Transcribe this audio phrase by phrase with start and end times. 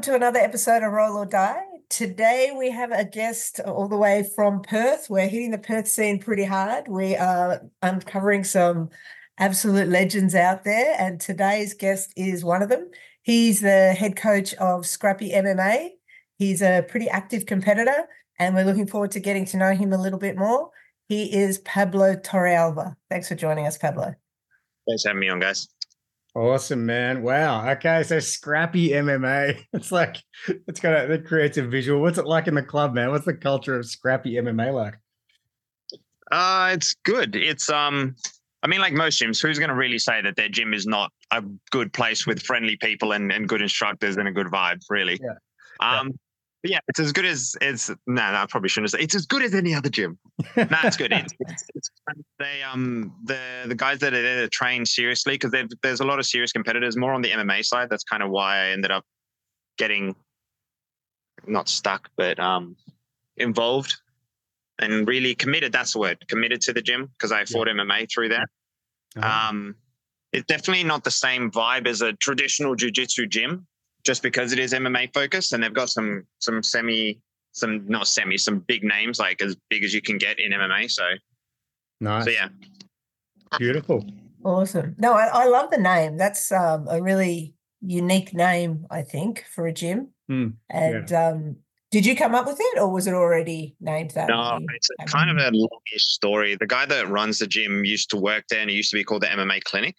[0.00, 1.62] Welcome to another episode of Roll or Die.
[1.90, 5.10] Today we have a guest all the way from Perth.
[5.10, 6.88] We're hitting the Perth scene pretty hard.
[6.88, 8.88] We are uncovering some
[9.36, 12.88] absolute legends out there, and today's guest is one of them.
[13.20, 15.90] He's the head coach of Scrappy MMA.
[16.38, 20.00] He's a pretty active competitor, and we're looking forward to getting to know him a
[20.00, 20.70] little bit more.
[21.10, 22.96] He is Pablo Torrealba.
[23.10, 24.14] Thanks for joining us, Pablo.
[24.88, 25.68] Thanks for having me on, guys.
[26.34, 27.22] Awesome, man.
[27.22, 27.68] Wow.
[27.70, 28.02] Okay.
[28.04, 29.64] So scrappy MMA.
[29.72, 30.16] It's like,
[30.68, 32.00] it's got a, that creates a visual.
[32.00, 33.10] What's it like in the club, man?
[33.10, 34.94] What's the culture of scrappy MMA like?
[36.30, 37.34] Uh, it's good.
[37.34, 38.14] It's, um,
[38.62, 41.10] I mean, like most gyms, who's going to really say that their gym is not
[41.32, 45.18] a good place with friendly people and, and good instructors and a good vibe, really?
[45.20, 45.98] Yeah.
[45.98, 46.12] Um,
[46.62, 47.88] but yeah, it's as good as it's.
[47.88, 48.98] No, no, I probably shouldn't say.
[49.00, 50.18] It's as good as any other gym.
[50.56, 51.12] no, it's good.
[51.12, 51.90] It's, it's, it's,
[52.38, 56.18] they um the the guys that are there to train seriously because there's a lot
[56.18, 57.88] of serious competitors more on the MMA side.
[57.88, 59.04] That's kind of why I ended up
[59.78, 60.14] getting
[61.46, 62.76] not stuck, but um
[63.38, 63.96] involved
[64.78, 65.72] and really committed.
[65.72, 66.28] That's the word.
[66.28, 67.74] Committed to the gym because I fought yeah.
[67.74, 68.48] MMA through that.
[69.16, 69.48] Uh-huh.
[69.48, 69.76] Um,
[70.32, 73.66] it's definitely not the same vibe as a traditional jiu-jitsu gym
[74.04, 77.20] just because it is MMA focused and they've got some some semi
[77.52, 80.90] some not semi some big names like as big as you can get in MMA.
[80.90, 81.04] So
[82.00, 82.24] nice.
[82.24, 82.48] So yeah.
[83.58, 84.06] Beautiful.
[84.44, 84.94] Awesome.
[84.98, 86.16] No, I, I love the name.
[86.16, 90.08] That's um, a really unique name, I think, for a gym.
[90.30, 91.28] Mm, and yeah.
[91.28, 91.56] um,
[91.90, 94.28] did you come up with it, or was it already named that?
[94.28, 96.56] No, it's kind of a longish story.
[96.56, 99.04] The guy that runs the gym used to work there, and it used to be
[99.04, 99.96] called the MMA Clinic.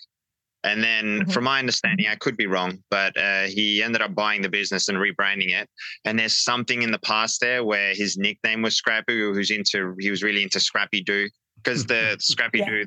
[0.63, 1.31] And then, mm-hmm.
[1.31, 4.89] from my understanding, I could be wrong, but uh, he ended up buying the business
[4.89, 5.67] and rebranding it.
[6.05, 10.11] And there's something in the past there where his nickname was Scrappy, who's into he
[10.11, 11.29] was really into Scrappy Doo
[11.63, 12.69] because the Scrappy yeah.
[12.69, 12.85] Doo,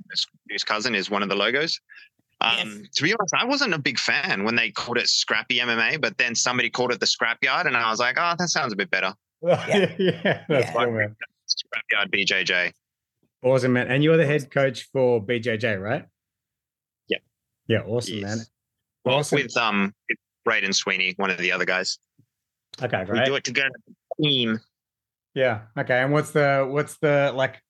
[0.51, 1.81] his cousin, is one of the logos.
[2.41, 2.89] Um, yes.
[2.97, 6.19] To be honest, I wasn't a big fan when they called it Scrappy MMA, but
[6.19, 8.91] then somebody called it the Scrapyard, and I was like, oh, that sounds a bit
[8.91, 9.15] better.
[9.43, 10.75] yeah, yeah, that's yeah.
[10.75, 11.13] Like,
[11.49, 12.73] Scrapyard BJJ.
[13.43, 13.89] Awesome, man.
[13.89, 16.07] And you're the head coach for BJJ, right?
[17.69, 18.23] Yeah, awesome, yes.
[18.23, 18.39] man.
[19.05, 19.43] Well, awesome.
[19.43, 19.95] with um
[20.45, 21.99] Braden Sweeney, one of the other guys.
[22.83, 23.21] Okay, great.
[23.21, 23.75] We do it together,
[24.21, 24.61] team.
[25.35, 25.63] Yeah.
[25.79, 26.01] Okay.
[26.01, 27.61] And what's the what's the like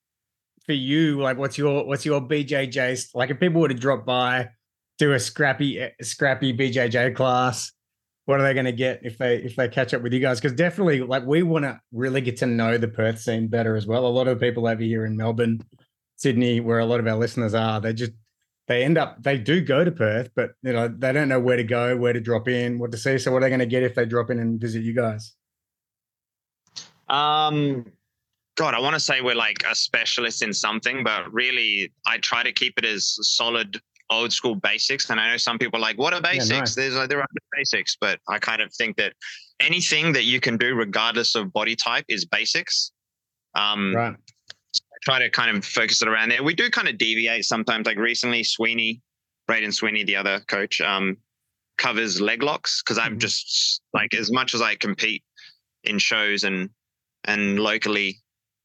[0.67, 1.21] for you?
[1.21, 3.15] Like, what's your what's your BJJ?
[3.15, 4.51] Like, if people were to drop by,
[4.99, 7.73] do a scrappy eh, scrappy BJJ class,
[8.27, 10.41] what are they going to get if they if they catch up with you guys?
[10.41, 13.87] Because definitely, like, we want to really get to know the Perth scene better as
[13.87, 14.07] well.
[14.07, 15.61] A lot of people over here in Melbourne,
[16.17, 18.13] Sydney, where a lot of our listeners are, they just
[18.67, 21.57] they end up they do go to Perth, but you know they don't know where
[21.57, 23.19] to go, where to drop in, what to see.
[23.19, 25.35] So what are they going to get if they drop in and visit you guys?
[27.09, 27.85] Um,
[28.57, 32.43] God, I want to say we're like a specialist in something, but really I try
[32.43, 33.79] to keep it as solid
[34.11, 35.11] old school basics.
[35.11, 36.51] And I know some people are like, what are basics?
[36.51, 36.75] Yeah, nice.
[36.75, 39.13] There's like there are basics, but I kind of think that
[39.61, 42.93] anything that you can do regardless of body type is basics.
[43.55, 44.17] Um, right
[45.05, 46.43] try to kind of focus it around there.
[46.43, 47.87] We do kind of deviate sometimes.
[47.87, 49.03] Like recently, Sweeney,
[49.47, 51.17] Braden Sweeney, the other coach, um,
[51.77, 53.19] covers leg locks because I'm mm-hmm.
[53.19, 55.23] just like as much as I compete
[55.85, 56.71] in shows and
[57.25, 58.21] and locally,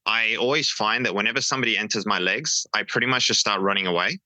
[0.06, 3.86] I always find that whenever somebody enters my legs, I pretty much just start running
[3.86, 4.18] away.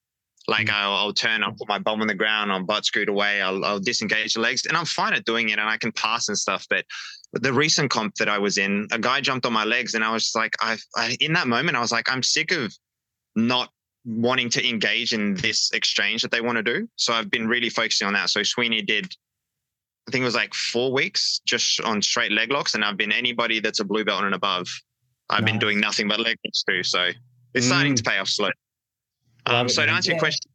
[0.46, 0.76] Like mm-hmm.
[0.76, 3.64] I'll, I'll, turn, I'll put my bum on the ground, I'm butt screwed away, I'll,
[3.64, 6.36] I'll disengage the legs, and I'm fine at doing it, and I can pass and
[6.36, 6.66] stuff.
[6.68, 6.84] But
[7.32, 10.12] the recent comp that I was in, a guy jumped on my legs, and I
[10.12, 12.74] was like, I, I in that moment, I was like, I'm sick of
[13.34, 13.70] not
[14.04, 16.86] wanting to engage in this exchange that they want to do.
[16.96, 18.28] So I've been really focusing on that.
[18.28, 19.06] So Sweeney did,
[20.06, 23.12] I think it was like four weeks just on straight leg locks, and I've been
[23.12, 24.68] anybody that's a blue belt and above.
[25.30, 25.52] I've nice.
[25.52, 26.82] been doing nothing but leg locks too.
[26.82, 27.10] So
[27.54, 27.70] it's mm.
[27.70, 28.52] starting to pay off slowly.
[29.46, 30.50] Um, so to answer your question,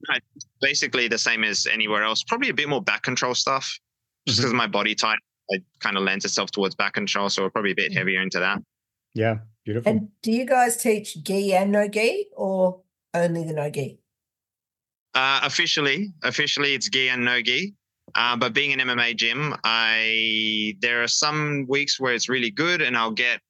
[0.62, 2.24] basically the same as anywhere else.
[2.24, 3.80] Probably a bit more back control stuff,
[4.28, 4.58] just because mm-hmm.
[4.58, 5.20] my body type
[5.50, 8.40] it kind of lends itself towards back control, so we're probably a bit heavier into
[8.40, 8.60] that.
[9.14, 9.92] Yeah, beautiful.
[9.92, 12.82] And do you guys teach gi and no gi, or
[13.14, 14.00] only the no gi?
[15.16, 17.74] Uh, officially, officially, it's gi and no gi.
[18.16, 22.82] Uh, but being an MMA gym, I there are some weeks where it's really good,
[22.82, 23.42] and I'll get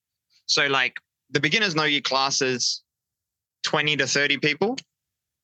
[0.48, 0.96] so like
[1.32, 2.82] the beginners no gi classes,
[3.64, 4.78] twenty to thirty people.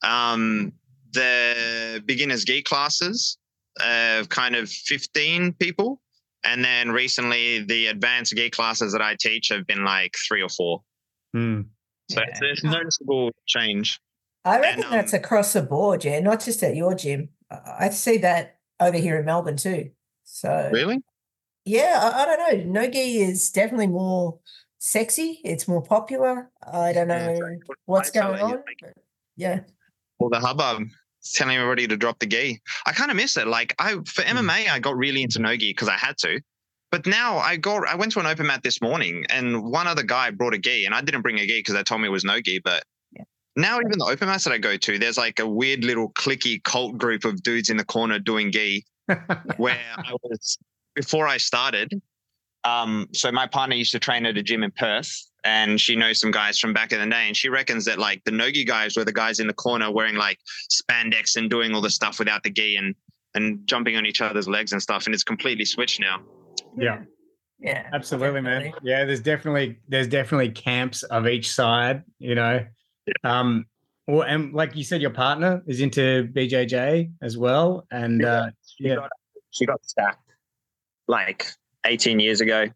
[0.03, 0.74] Um,
[1.13, 3.38] the beginners gi classes,
[3.80, 6.01] uh, kind of fifteen people.
[6.44, 10.50] And then recently, the advanced gi classes that I teach have been like three or
[10.50, 10.83] four.
[11.36, 11.65] Mm.
[12.12, 12.38] So yeah.
[12.42, 14.00] it's a noticeable change.
[14.44, 17.30] I reckon and, um, that's across the board, yeah, not just at your gym.
[17.50, 19.89] I see that over here in Melbourne too.
[20.24, 21.01] So really,
[21.65, 22.81] yeah, I, I don't know.
[22.81, 24.38] Nogi is definitely more
[24.77, 25.42] sexy.
[25.44, 26.51] It's more popular.
[26.62, 28.63] I don't know yeah, what's going on.
[29.36, 29.62] yeah.
[30.20, 30.84] Well, the hubbub
[31.34, 32.60] telling everybody to drop the gi.
[32.86, 33.48] I kind of miss it.
[33.48, 36.40] Like I for MMA, I got really into no gi because I had to.
[36.92, 40.04] But now I got I went to an open mat this morning and one other
[40.04, 42.12] guy brought a gi and I didn't bring a gi because they told me it
[42.12, 42.60] was no gi.
[42.64, 43.24] But yeah.
[43.56, 46.64] now even the open mats that I go to, there's like a weird little clicky
[46.64, 48.86] cult group of dudes in the corner doing gi
[49.58, 50.58] where I was
[50.94, 52.02] before I started.
[52.64, 56.19] Um, so my partner used to train at a gym in Perth and she knows
[56.19, 58.97] some guys from back in the day and she reckons that like the nogi guys
[58.97, 60.39] were the guys in the corner wearing like
[60.69, 62.95] spandex and doing all the stuff without the gi and
[63.36, 66.19] and jumping on each other's legs and stuff and it's completely switched now
[66.77, 67.01] yeah
[67.59, 68.69] yeah absolutely definitely.
[68.69, 72.65] man yeah there's definitely there's definitely camps of each side you know
[73.07, 73.39] yeah.
[73.39, 73.65] um
[74.07, 78.27] well and like you said your partner is into bjj as well and yeah.
[78.27, 79.09] uh she yeah got,
[79.51, 80.31] she got stacked
[81.07, 81.47] like
[81.86, 82.68] 18 years ago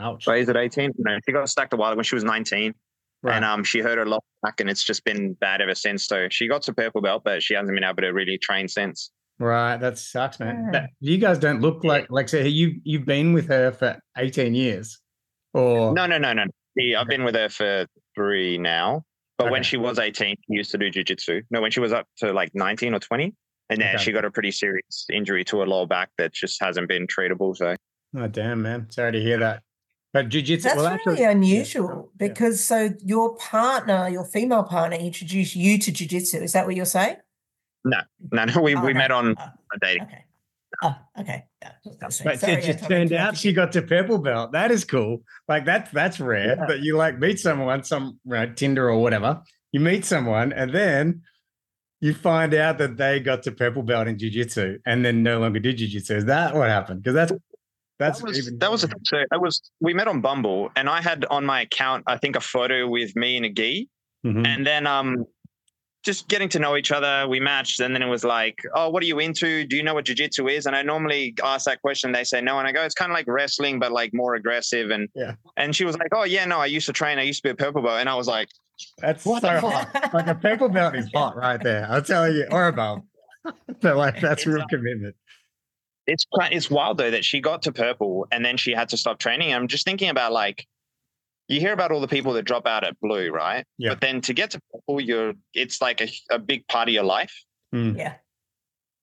[0.00, 0.24] Ouch.
[0.24, 0.92] So is it 18?
[0.98, 2.74] No, she got stacked a while when she was 19.
[3.22, 3.36] Right.
[3.36, 6.06] And um, she hurt her lock back, and it's just been bad ever since.
[6.06, 9.10] So she got to purple belt, but she hasn't been able to really train since.
[9.40, 10.70] Right, that sucks, man.
[10.72, 14.54] That, you guys don't look like like say you you've been with her for eighteen
[14.54, 15.00] years,
[15.54, 16.44] or no, no, no, no.
[16.98, 19.02] I've been with her for three now.
[19.38, 19.52] But okay.
[19.52, 21.40] when she was eighteen, she used to do jujitsu.
[21.50, 23.34] No, when she was up to like nineteen or twenty,
[23.70, 24.04] and then okay.
[24.04, 27.56] she got a pretty serious injury to her lower back that just hasn't been treatable.
[27.56, 27.76] So,
[28.18, 29.62] oh damn, man, sorry to hear that.
[30.12, 32.28] But jujitsu That's well, actually, really unusual yeah.
[32.28, 32.88] because yeah.
[32.88, 36.42] so your partner, your female partner, introduced you to jujitsu.
[36.42, 37.16] Is that what you're saying?
[37.84, 38.00] No,
[38.32, 38.60] no, no.
[38.60, 38.98] We, oh, we no.
[38.98, 40.02] met on oh, dating.
[40.02, 40.24] Okay.
[40.82, 41.44] Oh, okay.
[42.00, 44.52] but Sorry, it just turned out she got to purple belt.
[44.52, 45.22] That is cool.
[45.48, 46.56] Like that's that's rare.
[46.58, 46.66] Yeah.
[46.66, 49.42] That you like meet someone, some right, Tinder or whatever.
[49.72, 51.22] You meet someone, and then
[52.00, 55.60] you find out that they got to purple belt in jiu-jitsu and then no longer
[55.60, 56.16] did jiu-jitsu.
[56.16, 57.02] Is that what happened?
[57.02, 57.32] Because that's
[58.00, 60.88] that's that was, even that was a, so that was we met on Bumble and
[60.88, 63.88] I had on my account I think a photo with me and a gi,
[64.26, 64.44] mm-hmm.
[64.46, 65.26] and then um
[66.02, 69.02] just getting to know each other we matched and then it was like oh what
[69.02, 69.66] are you into?
[69.66, 70.64] Do you know what jiu-jitsu is?
[70.64, 73.14] And I normally ask that question they say no and I go it's kind of
[73.14, 75.34] like wrestling but like more aggressive and yeah.
[75.58, 77.50] and she was like oh yeah no I used to train I used to be
[77.50, 78.48] a purple belt and I was like
[78.96, 80.14] that's what so hot.
[80.14, 83.02] Like a purple belt is hot right there I'll tell you or above
[83.82, 85.14] so like that's real commitment
[86.10, 89.18] it's it's wild though that she got to purple and then she had to stop
[89.18, 89.54] training.
[89.54, 90.66] I'm just thinking about like
[91.48, 93.64] you hear about all the people that drop out at blue, right?
[93.78, 93.90] Yeah.
[93.90, 97.04] But then to get to purple, you're it's like a, a big part of your
[97.04, 97.34] life.
[97.74, 97.96] Mm.
[97.96, 98.14] Yeah.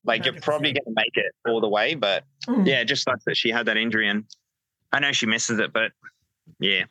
[0.03, 2.65] Like you are probably going to make it all the way, but mm.
[2.65, 4.25] yeah, just like that she had that injury and
[4.91, 5.91] I know she misses it, but
[6.59, 6.85] yeah.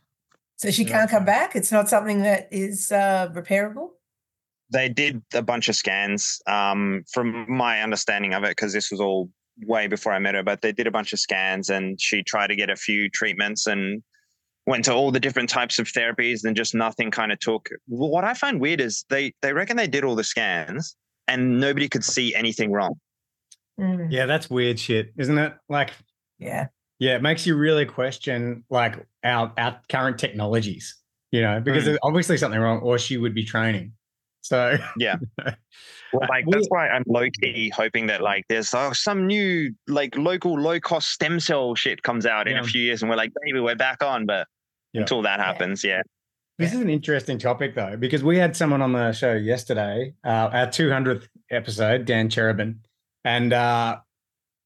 [0.56, 1.54] So she can't come back.
[1.54, 3.90] It's not something that is uh, repairable.
[4.70, 9.00] They did a bunch of scans, um, from my understanding of it, because this was
[9.00, 9.30] all
[9.62, 12.48] way before I met her, but they did a bunch of scans and she tried
[12.48, 14.02] to get a few treatments and
[14.66, 17.68] went to all the different types of therapies and just nothing kind of took.
[17.86, 20.96] What I find weird is they they reckon they did all the scans
[21.28, 22.94] and nobody could see anything wrong.
[23.80, 24.08] Mm.
[24.10, 25.54] Yeah, that's weird shit, isn't it?
[25.68, 25.92] Like,
[26.38, 26.66] yeah,
[26.98, 30.96] yeah, it makes you really question like our our current technologies,
[31.30, 31.86] you know, because mm.
[31.86, 33.92] there's obviously something wrong, or she would be training.
[34.46, 35.16] So yeah,
[36.12, 40.16] well, like that's why I'm low key hoping that like there's oh, some new like
[40.16, 43.32] local low cost stem cell shit comes out in a few years, and we're like,
[43.42, 44.24] baby, we're back on.
[44.24, 44.46] But
[44.92, 45.00] yeah.
[45.00, 46.02] until that happens, yeah.
[46.58, 50.48] This is an interesting topic though, because we had someone on the show yesterday, uh,
[50.52, 52.80] our 200th episode, Dan Cherubin,
[53.24, 53.98] and uh,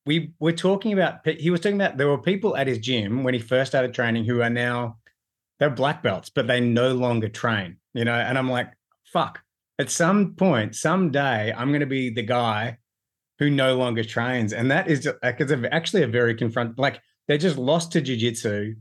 [0.07, 1.27] we were talking about.
[1.27, 4.25] He was talking about there were people at his gym when he first started training
[4.25, 4.99] who are now
[5.59, 7.79] they're black belts, but they no longer train.
[7.95, 8.69] You know, and I'm like,
[9.05, 9.41] fuck
[9.81, 12.77] at some point, someday, I'm going to be the guy
[13.39, 16.79] who no longer trains, and that is like it's actually a very confront.
[16.79, 18.75] Like they're just lost to jujitsu.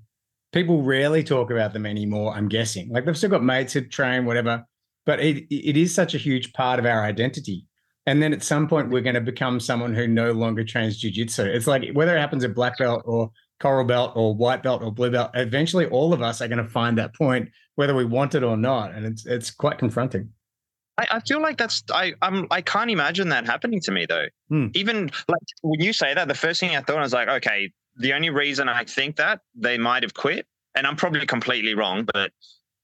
[0.51, 2.34] People rarely talk about them anymore.
[2.36, 2.89] I'm guessing.
[2.89, 4.65] Like they've still got mates who train, whatever,
[5.06, 7.65] but it it is such a huge part of our identity.
[8.06, 11.46] And then at some point, we're going to become someone who no longer trains jujitsu.
[11.46, 14.91] It's like whether it happens at black belt or coral belt or white belt or
[14.91, 18.36] blue belt, eventually all of us are going to find that point, whether we want
[18.36, 18.94] it or not.
[18.94, 20.34] And it's it's quite confronting.
[21.00, 24.25] I, I feel like that's I I'm I can't imagine that happening to me though.
[24.50, 24.68] Hmm.
[24.74, 27.72] Even like when you say that, the first thing I thought I was like, okay,
[27.98, 32.06] the only reason I think that they might have quit, and I'm probably completely wrong,
[32.13, 32.32] but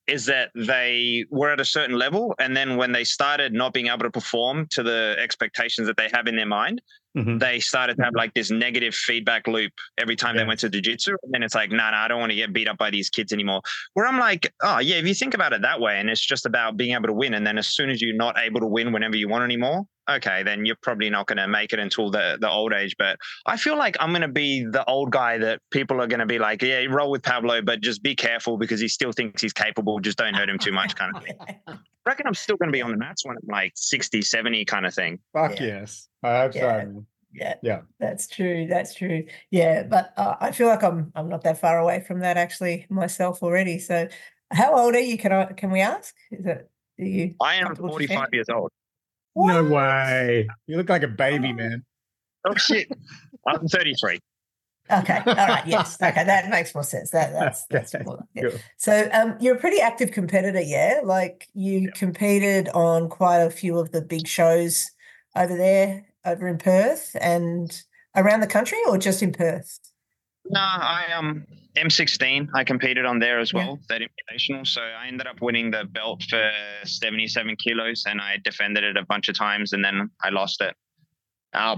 [0.07, 3.87] is that they were at a certain level and then when they started not being
[3.87, 6.79] able to perform to the expectations that they have in their mind
[7.15, 7.37] mm-hmm.
[7.37, 10.41] they started to have like this negative feedback loop every time yeah.
[10.41, 12.53] they went to jiu-jitsu and then it's like nah, nah i don't want to get
[12.53, 13.61] beat up by these kids anymore
[13.93, 16.45] where i'm like oh yeah if you think about it that way and it's just
[16.45, 18.91] about being able to win and then as soon as you're not able to win
[18.91, 22.37] whenever you want anymore okay then you're probably not going to make it until the
[22.39, 25.59] the old age but i feel like i'm going to be the old guy that
[25.71, 28.79] people are going to be like yeah roll with pablo but just be careful because
[28.79, 31.35] he still thinks he's capable just don't hurt him too much kind of thing
[32.05, 34.65] I reckon i'm still going to be on the mats when i'm like 60 70
[34.65, 35.19] kind of thing.
[35.33, 35.65] Fuck yeah.
[35.65, 36.07] yes.
[36.23, 36.83] I hope yeah.
[36.83, 37.05] so.
[37.33, 37.53] Yeah.
[37.61, 37.81] Yeah.
[37.99, 38.67] That's true.
[38.69, 39.25] That's true.
[39.51, 42.85] Yeah but uh, i feel like i'm i'm not that far away from that actually
[42.89, 43.79] myself already.
[43.79, 44.07] So
[44.51, 45.17] how old are you?
[45.17, 46.13] Can i can we ask?
[46.31, 46.69] Is it
[46.99, 48.71] are you i am 45 years old.
[49.33, 49.53] What?
[49.53, 50.47] no way.
[50.67, 51.55] You look like a baby oh.
[51.55, 51.83] man.
[52.47, 52.87] Oh shit.
[53.47, 54.19] I'm 33
[54.91, 55.19] Okay.
[55.25, 55.65] All right.
[55.65, 55.97] Yes.
[56.01, 56.23] Okay.
[56.23, 57.11] That makes more sense.
[57.11, 58.49] That that's that's more, yeah.
[58.49, 58.59] cool.
[58.77, 61.01] So um you're a pretty active competitor, yeah?
[61.03, 61.89] Like you yeah.
[61.95, 64.91] competed on quite a few of the big shows
[65.35, 67.83] over there over in Perth and
[68.15, 69.79] around the country or just in Perth?
[70.47, 72.49] No, I um M16.
[72.53, 73.97] I competed on there as well, yeah.
[73.97, 74.65] that invitational.
[74.65, 76.51] So I ended up winning the belt for
[76.85, 80.73] 77 kilos, and I defended it a bunch of times, and then I lost it.
[81.53, 81.77] Uh,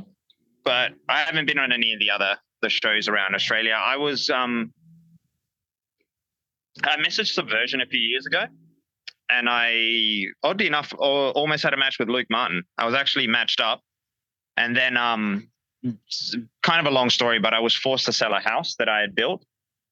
[0.63, 3.73] but I haven't been on any of the other the shows around Australia.
[3.73, 4.73] I was um
[6.83, 8.45] I messaged Subversion a few years ago,
[9.31, 12.63] and I oddly enough almost had a match with Luke Martin.
[12.77, 13.81] I was actually matched up
[14.57, 15.47] and then, um,
[16.63, 18.99] kind of a long story, but I was forced to sell a house that I
[18.99, 19.45] had built,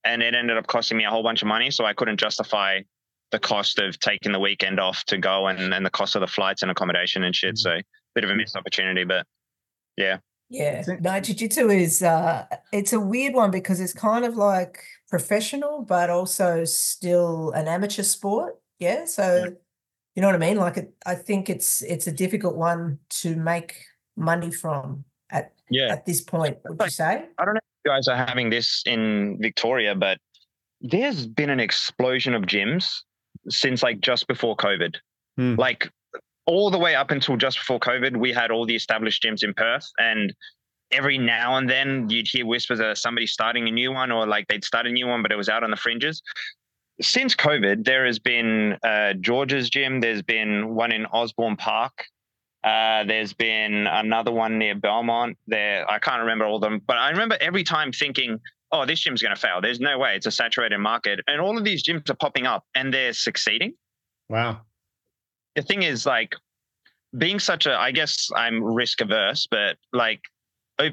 [0.04, 1.72] and it ended up costing me a whole bunch of money.
[1.72, 2.82] So I couldn't justify
[3.32, 6.28] the cost of taking the weekend off to go and, and the cost of the
[6.28, 7.56] flights and accommodation and shit.
[7.56, 7.78] Mm-hmm.
[7.78, 7.82] So
[8.16, 9.26] bit of a missed opportunity, but
[9.98, 10.18] yeah.
[10.50, 15.82] Yeah, no, jiu-jitsu is uh it's a weird one because it's kind of like professional
[15.82, 18.60] but also still an amateur sport.
[18.80, 19.06] Yeah.
[19.06, 19.50] So yeah.
[20.16, 20.58] you know what I mean?
[20.58, 23.86] Like it, I think it's it's a difficult one to make
[24.16, 27.92] money from at yeah at this point would you say i don't know if you
[27.92, 30.18] guys are having this in victoria but
[30.82, 33.02] there's been an explosion of gyms
[33.50, 34.96] since like just before covid
[35.38, 35.56] hmm.
[35.56, 35.92] like
[36.46, 39.54] all the way up until just before covid we had all the established gyms in
[39.54, 40.34] perth and
[40.92, 44.48] every now and then you'd hear whispers of somebody starting a new one or like
[44.48, 46.22] they'd start a new one but it was out on the fringes
[47.02, 52.06] since covid there has been uh, george's gym there's been one in osborne park
[52.66, 55.38] uh, there's been another one near Belmont.
[55.46, 58.40] There, I can't remember all of them, but I remember every time thinking,
[58.72, 59.62] "Oh, this gym's going to fail.
[59.62, 60.16] There's no way.
[60.16, 63.76] It's a saturated market." And all of these gyms are popping up, and they're succeeding.
[64.30, 64.62] Wow.
[65.56, 66.36] The thing is, like,
[67.18, 70.22] being such a, I guess I'm risk averse, but like,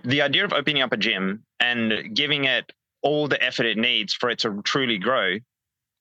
[0.05, 4.15] the idea of opening up a gym and giving it all the effort it needs
[4.15, 5.39] for it to truly grow,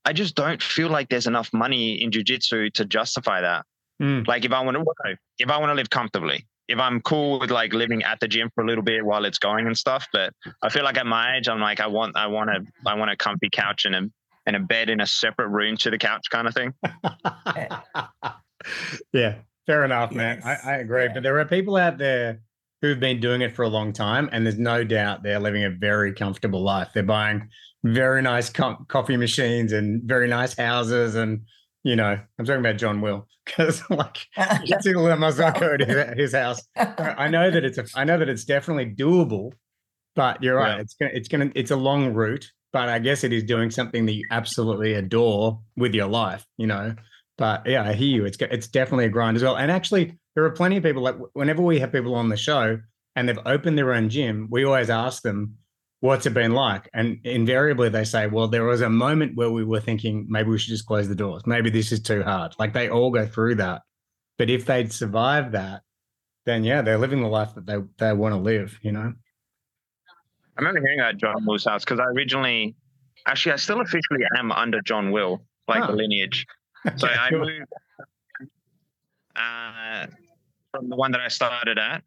[0.05, 3.65] I just don't feel like there's enough money in jujitsu to justify that.
[4.01, 4.27] Mm.
[4.27, 7.51] Like if I want to, if I want to live comfortably, if I'm cool with
[7.51, 10.33] like living at the gym for a little bit while it's going and stuff, but
[10.63, 13.11] I feel like at my age, I'm like, I want, I want a, I want
[13.11, 14.01] a comfy couch and a,
[14.47, 16.73] and a bed in a separate room to the couch kind of thing.
[19.13, 20.41] yeah, fair enough, man.
[20.43, 20.61] Yes.
[20.65, 21.03] I, I agree.
[21.03, 21.13] Yeah.
[21.13, 22.41] But there are people out there
[22.81, 25.69] who've been doing it for a long time, and there's no doubt they're living a
[25.69, 26.89] very comfortable life.
[26.93, 27.49] They're buying
[27.83, 31.41] very nice co- coffee machines and very nice houses and
[31.83, 36.61] you know, I'm talking about John Will because like it's in Lamazako at his house.
[36.75, 39.53] I know that it's a, I know that it's definitely doable,
[40.15, 40.75] but you're right.
[40.75, 40.81] Yeah.
[40.81, 44.05] It's gonna, it's gonna, it's a long route, but I guess it is doing something
[44.05, 46.95] that you absolutely adore with your life, you know.
[47.37, 48.25] But yeah, I hear you.
[48.25, 49.57] It's it's definitely a grind as well.
[49.57, 52.79] And actually, there are plenty of people like whenever we have people on the show
[53.15, 55.55] and they've opened their own gym, we always ask them,
[56.01, 56.89] what's it been like?
[56.93, 60.57] And invariably they say, well, there was a moment where we were thinking maybe we
[60.57, 61.43] should just close the doors.
[61.45, 62.53] Maybe this is too hard.
[62.59, 63.83] Like they all go through that.
[64.37, 65.81] But if they'd survived that,
[66.45, 69.13] then yeah, they're living the life that they, they want to live, you know?
[70.57, 72.75] I remember hearing about John Will's house because I originally,
[73.27, 75.87] actually, I still officially am under John Will, like ah.
[75.87, 76.45] the lineage.
[76.97, 77.65] So I moved
[79.35, 80.07] uh,
[80.71, 82.03] from the one that I started at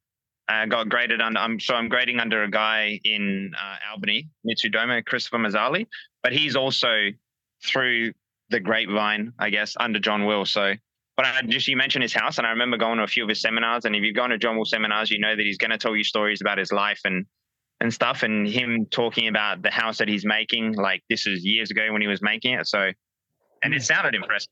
[0.48, 1.38] I got graded under.
[1.38, 5.86] I'm so I'm grading under a guy in uh, Albany, Mitsudomo, Christopher Mazzali,
[6.22, 7.08] but he's also
[7.64, 8.12] through
[8.50, 10.44] the grapevine, I guess, under John Will.
[10.44, 10.74] So,
[11.16, 13.28] but I just you mentioned his house, and I remember going to a few of
[13.28, 13.86] his seminars.
[13.86, 15.96] And if you've gone to John Will seminars, you know that he's going to tell
[15.96, 17.24] you stories about his life and
[17.80, 20.74] and stuff, and him talking about the house that he's making.
[20.74, 22.66] Like this is years ago when he was making it.
[22.66, 22.90] So,
[23.62, 24.50] and it sounded impressive.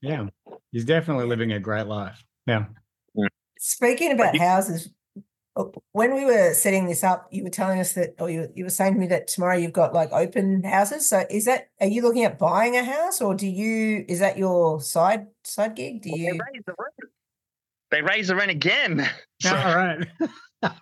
[0.00, 0.26] Yeah,
[0.72, 2.24] he's definitely living a great life.
[2.46, 2.66] Yeah.
[3.58, 4.90] Speaking about houses,
[5.92, 8.70] when we were setting this up, you were telling us that, or you, you were
[8.70, 11.08] saying to me that tomorrow you've got like open houses.
[11.08, 14.38] So is that, are you looking at buying a house or do you, is that
[14.38, 16.02] your side, side gig?
[16.02, 16.32] Do you?
[16.32, 17.12] They raise the rent,
[17.90, 19.08] they raise the rent again.
[19.40, 20.04] So, All right.
[20.62, 20.72] I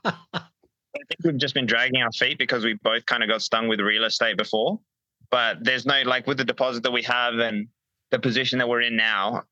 [0.94, 3.80] think we've just been dragging our feet because we both kind of got stung with
[3.80, 4.80] real estate before.
[5.30, 7.68] But there's no like with the deposit that we have and
[8.10, 9.42] the position that we're in now,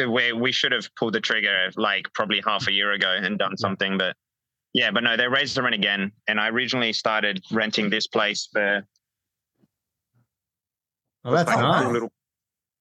[0.00, 3.38] uh, where we should have pulled the trigger like probably half a year ago and
[3.38, 3.98] done something.
[3.98, 4.16] But
[4.72, 6.12] yeah, but no, they raised the rent again.
[6.28, 8.82] And I originally started renting this place for
[11.26, 11.82] Oh, that's like nice.
[11.82, 12.12] cool little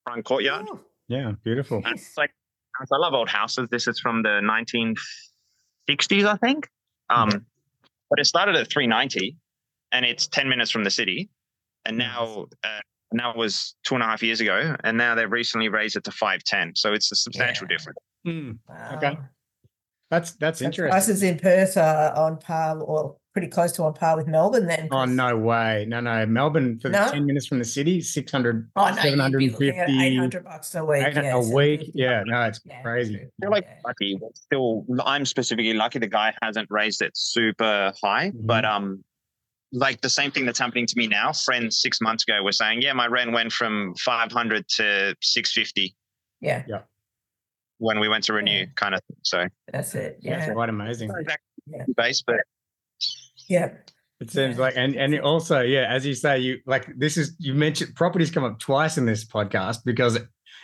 [0.04, 0.66] front courtyard.
[0.70, 1.78] Oh, Yeah, beautiful.
[1.86, 2.32] And it's like
[2.80, 3.70] I love old houses.
[3.72, 4.42] This is from the
[5.90, 6.68] 1960s, I think.
[7.10, 7.30] Um,
[8.10, 9.38] but it started at 390,
[9.92, 11.30] and it's 10 minutes from the city.
[11.86, 12.80] And now, uh,
[13.14, 16.04] now it was two and a half years ago, and now they've recently raised it
[16.06, 16.76] to 510.
[16.76, 17.78] So it's a substantial Yeah.
[17.78, 18.00] difference.
[18.28, 18.96] Mm, wow.
[18.98, 19.18] Okay.
[20.12, 20.92] That's that's So interesting.
[20.92, 24.88] Prices in Perth are on par or pretty close to on par with Melbourne then.
[24.92, 25.86] Oh 'cause- no way.
[25.88, 26.24] No, no.
[26.28, 27.10] Melbourne for No?
[27.10, 30.44] 10 minutes from the city, 600, Oh, no, you'd be looking at 750 eight hundred
[30.44, 31.02] bucks a week.
[31.16, 31.92] yeah, a week.
[31.96, 33.16] Yeah, no, it's Yeah, crazy.
[33.18, 33.26] true.
[33.26, 33.80] I feel like Yeah.
[33.88, 35.98] lucky, still, I'm specifically lucky.
[35.98, 39.04] The guy hasn't raised it super high, but um,
[39.74, 41.34] like the same thing that's happening to me now.
[41.34, 45.96] Friends six months ago were saying, "Yeah, my rent went from 500 to 650
[46.42, 46.64] Yeah,
[47.80, 48.66] when we went to renew," Yeah.
[48.76, 49.02] kind of.
[49.08, 49.18] thing.
[49.24, 50.20] So that's it.
[50.24, 51.08] That's Yeah, quite amazing.
[51.10, 51.86] not exactly Yeah.
[51.98, 52.38] base, but
[53.50, 53.72] yeah.
[54.20, 54.62] It seems Yeah.
[54.62, 58.30] like, and and also, yeah, as you say, you like this is you mentioned properties
[58.32, 60.20] come up twice in this podcast because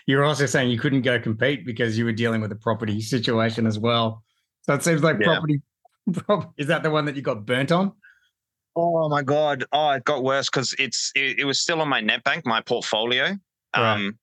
[0.05, 3.65] you're also saying you couldn't go compete because you were dealing with a property situation
[3.65, 4.23] as well.
[4.61, 5.25] So it seems like Yeah.
[5.33, 5.61] property.
[6.57, 7.91] Is that the one that you got burnt on?
[8.75, 9.65] Oh my god!
[9.73, 13.35] Oh, it got worse because it's it, it was still on my NetBank, my portfolio.
[13.75, 13.93] Right.
[13.93, 14.17] Um,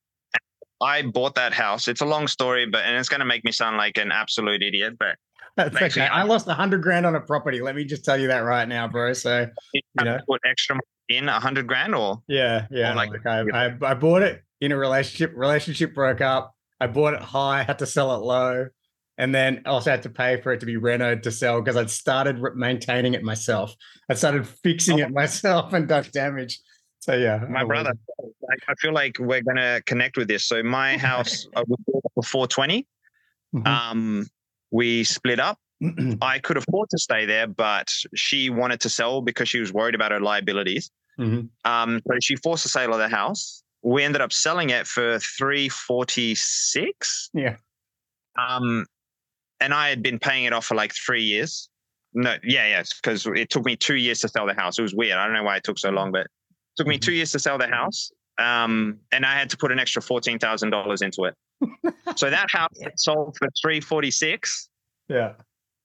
[0.81, 1.87] I bought that house.
[1.87, 4.61] It's a long story, but and it's going to make me sound like an absolute
[4.61, 4.95] idiot.
[4.99, 5.15] But
[5.55, 6.05] That's okay.
[6.07, 7.61] I lost a hundred grand on a property.
[7.61, 9.13] Let me just tell you that right now, bro.
[9.13, 10.17] So you You know?
[10.27, 12.93] put extra money in a hundred grand, or yeah, yeah.
[12.93, 15.33] like- Like, I, I, I bought it in a relationship.
[15.35, 16.53] Relationship broke up.
[16.79, 18.67] I bought it high, had to sell it low,
[19.17, 21.89] and then also had to pay for it to be renoed to sell because I'd
[21.89, 23.75] started maintaining it myself.
[24.09, 26.59] I started fixing it myself and done damage.
[26.99, 27.93] So yeah, my brother.
[28.19, 30.45] Like, I feel like we're going to connect with this.
[30.45, 32.85] So my house uh, we bought it for four twenty.
[33.55, 33.65] Mhm.
[33.65, 34.27] Um,
[34.71, 35.57] we split up.
[36.21, 39.95] I could afford to stay there, but she wanted to sell because she was worried
[39.95, 40.91] about her liabilities.
[41.19, 41.49] Mhm.
[41.65, 43.63] Um, so she forced the sale of the house.
[43.83, 47.29] We ended up selling it for three forty six.
[47.33, 47.55] Yeah.
[48.37, 48.85] Um,
[49.59, 51.69] and I had been paying it off for like three years.
[52.13, 54.79] No, yeah, yeah, because it took me two years to sell the house.
[54.79, 55.17] It was weird.
[55.17, 56.31] I don't know why it took so long, but it
[56.77, 58.11] took me two years to sell the house.
[58.39, 61.35] Um, and I had to put an extra fourteen thousand dollars into it.
[62.15, 62.89] so that house Yeah.
[62.95, 64.69] sold for three forty six
[65.09, 65.33] yeah.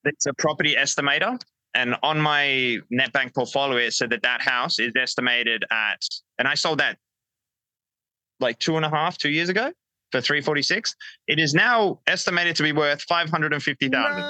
[0.05, 1.41] it's a property estimator.
[1.75, 6.03] And on my NetBank portfolio, it said that that house is estimated at,
[6.39, 6.99] and I sold that
[8.41, 9.73] like two and a half, two years ago
[10.12, 10.94] for 346.
[11.27, 14.20] It is now estimated to be worth 550,000.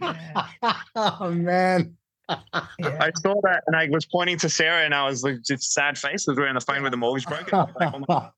[0.00, 0.18] No.
[0.96, 1.96] oh man.
[2.28, 2.36] Yeah.
[3.00, 5.98] I saw that and I was pointing to Sarah and I was like, just sad
[5.98, 7.66] face because we were on the phone with the mortgage broker.
[7.78, 8.30] Like, oh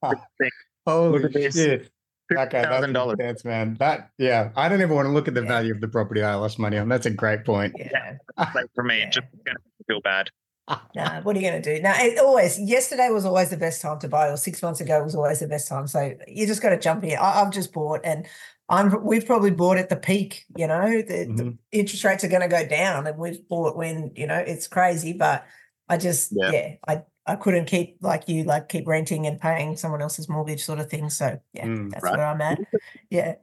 [0.87, 1.55] Holy Look at this.
[1.55, 1.91] shit.
[2.33, 3.13] Okay, that's $50,000.
[3.13, 3.75] intense, man.
[3.79, 5.49] That yeah, I don't even want to look at the Yeah.
[5.49, 6.89] value of the property I lost money on.
[6.89, 7.75] That's a great point.
[7.79, 8.15] Yeah.
[8.39, 9.07] Like for me, Yeah.
[9.09, 10.31] it just gonna feel bad.
[10.95, 11.83] Nah, what are you going to do?
[11.83, 15.03] Now, it always, yesterday was always the best time to buy, or six months ago
[15.03, 15.87] was always the best time.
[15.87, 17.17] So you just got to jump in.
[17.19, 18.27] I, I've just bought, and
[18.69, 20.45] I'm we've probably bought at the peak.
[20.55, 21.59] You know, the, the Mhm.
[21.73, 25.15] interest rates are going to go down, and we've bought when you know it's crazy.
[25.15, 25.47] But
[25.89, 26.51] I just, Yeah.
[26.53, 30.63] yeah, I I couldn't keep like you, like keep renting and paying someone else's mortgage,
[30.63, 31.09] sort of thing.
[31.11, 32.19] So yeah, Mm, that's right.
[32.19, 32.59] where I'm at.
[33.11, 33.35] Yeah,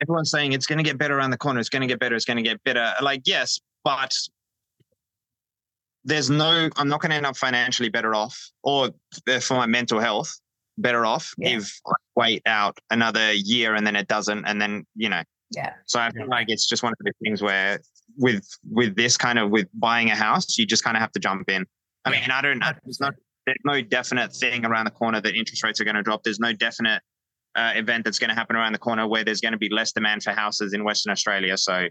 [0.00, 1.60] everyone's saying it's going to get better around the corner.
[1.60, 2.14] It's going to get better.
[2.16, 2.92] It's going to get better.
[3.00, 4.12] Like, yes, but
[6.06, 8.90] there's no, I'm not going to end up financially better off or
[9.28, 10.32] uh, for my mental health
[10.78, 11.58] better off Yeah.
[11.58, 14.44] if I wait out another year and then it doesn't.
[14.46, 17.42] And then, you know, yeah, so I feel like it's just one of the things
[17.42, 17.80] where
[18.16, 21.20] with, with this kind of, with buying a house, you just kind of have to
[21.20, 21.66] jump in.
[22.04, 23.10] I Yeah, mean, I don't, there's no,
[23.44, 26.22] there's no definite thing around the corner that interest rates are going to drop.
[26.22, 27.02] There's no definite
[27.56, 29.92] uh, event that's going to happen around the corner where there's going to be less
[29.92, 31.56] demand for houses in Western Australia.
[31.56, 31.88] So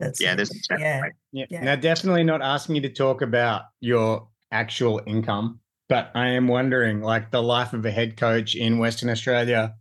[0.00, 1.46] that's yeah, there's yeah, Yeah.
[1.50, 1.64] Yeah.
[1.64, 7.02] Now, definitely not asking you to talk about your actual income, but I am wondering,
[7.02, 9.74] like the life of a head coach in Western Australia.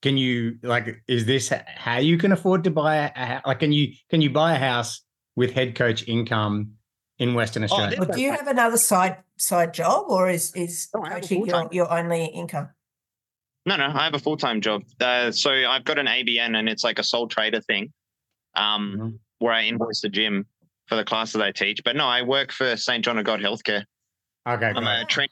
[0.00, 1.02] Can you like?
[1.08, 3.58] Is this how you can afford to buy a, a like?
[3.58, 5.02] Can you can you buy a house
[5.34, 6.74] with head coach income
[7.18, 7.90] in Western Australia?
[7.90, 11.18] this- Well, do you have another side side job, or is is No, I have
[11.18, 12.68] a coaching your, your only income?
[13.68, 14.82] No, no, I have a full time job.
[14.98, 17.92] Uh, so I've got an ABN and it's like a sole trader thing
[18.54, 19.18] um, Mhm.
[19.40, 20.46] where I invoice the gym
[20.86, 21.84] for the classes I teach.
[21.84, 23.04] But no, I work for St.
[23.04, 23.84] John of God Healthcare.
[24.48, 25.28] Okay, I'm a trainer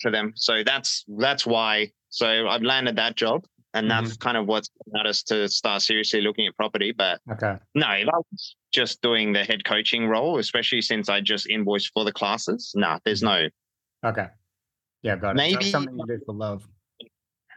[0.00, 0.32] for them.
[0.36, 1.92] So that's that's why.
[2.08, 4.04] So I've landed that job and mm-hmm.
[4.04, 6.92] that's kind of what's got us to start seriously looking at property.
[6.92, 11.20] But okay, no, if I was just doing the head coaching role, especially since I
[11.20, 13.48] just invoiced for the classes, nah, there's no.
[14.02, 14.28] Okay.
[15.02, 15.36] Yeah, got it.
[15.36, 16.66] Maybe so something you do for love.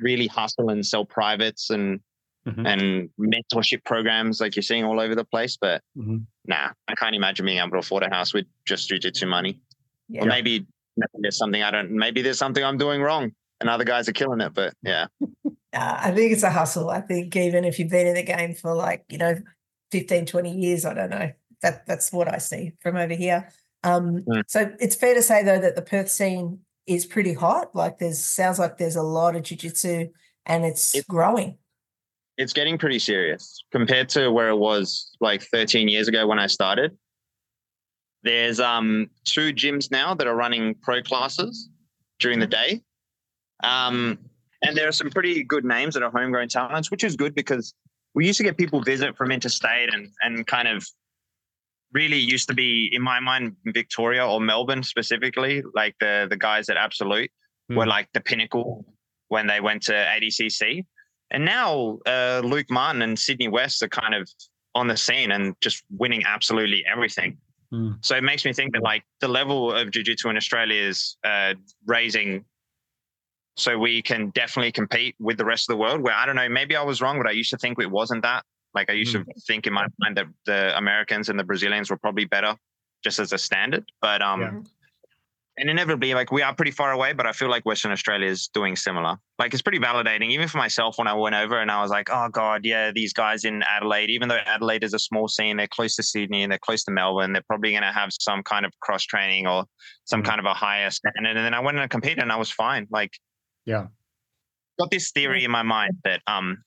[0.02, 2.00] Really hustle and sell privates and
[2.48, 2.66] mm-hmm.
[2.66, 5.58] and mentorship programs like you're seeing all over the place.
[5.60, 6.18] But mm-hmm.
[6.48, 9.60] nah, I can't imagine being able to afford a house with just jujitsu money.
[10.08, 10.24] Yeah.
[10.24, 10.66] Or maybe,
[10.98, 11.92] maybe there's something I don't.
[11.92, 14.54] Maybe there's something I'm doing wrong, and other guys are killing it.
[14.54, 15.08] But yeah.
[15.72, 16.90] Uh, I think it's a hustle.
[16.90, 19.36] I think even if you've been in the game for like, you know,
[19.92, 21.32] 15, 20 years, I don't know.
[21.62, 23.50] That that's what I see from over here.
[23.84, 24.44] Um, mm.
[24.48, 27.76] so it's fair to say though that the Perth scene is pretty hot.
[27.76, 30.10] Like there's sounds like there's a lot of jiu-jitsu
[30.46, 31.58] and it's it, growing.
[32.38, 36.48] It's getting pretty serious compared to where it was like 13 years ago when I
[36.48, 36.98] started.
[38.24, 41.70] There's um two gyms now that are running pro classes
[42.20, 42.74] during the mm-hmm.
[42.74, 42.82] day.
[43.64, 44.18] Um,
[44.62, 47.74] and there are some pretty good names that are homegrown talents, which is good because
[48.16, 50.86] we used to get people visit from interstate and and kind of
[51.94, 56.70] really used to be in my mind Victoria or Melbourne specifically, like the the guys
[56.70, 57.32] at Absolute
[57.72, 57.78] mm.
[57.78, 58.86] were like the pinnacle
[59.30, 60.86] when they went to ADCC.
[61.32, 64.30] And now uh, Luke Martin and Sydney West are kind of
[64.74, 67.38] on the scene and just winning absolutely everything.
[67.72, 68.04] Mm.
[68.04, 71.54] So it makes me think that like the level of jiu-jitsu in Australia is uh,
[71.86, 72.46] raising
[73.60, 76.50] so we can definitely compete with the rest of the world where I don't know,
[76.50, 78.46] maybe I was wrong, but I used to think it wasn't that.
[78.74, 79.26] Like I used mm.
[79.26, 82.56] to think in my mind that the Americans and the Brazilians were probably better
[83.04, 83.86] just as a standard.
[84.02, 84.62] But um yeah.
[85.58, 88.48] and inevitably like we are pretty far away, but I feel like Western Australia is
[88.48, 89.18] doing similar.
[89.38, 92.10] Like it's pretty validating, even for myself when I went over and I was like,
[92.12, 95.68] oh God, yeah, these guys in Adelaide, even though Adelaide is a small scene, they're
[95.68, 98.72] close to Sydney and they're close to Melbourne, they're probably gonna have some kind of
[98.80, 99.66] cross training or
[100.06, 100.26] some mm.
[100.26, 101.38] kind of a higher standard.
[101.38, 102.88] And then I went and competed and I was fine.
[102.90, 103.12] Like
[103.66, 103.88] yeah.
[104.80, 106.64] Got this theory in my mind that um